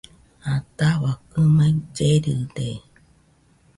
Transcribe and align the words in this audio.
Ataua 0.55 1.11
kɨmaɨ 1.31 1.69
llerɨde 1.95 2.67